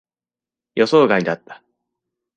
[0.73, 1.61] 予想外だった。